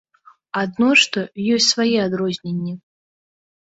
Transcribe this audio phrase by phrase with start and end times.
[0.61, 1.19] Адно што,
[1.59, 2.73] ёсць свае адрозненні.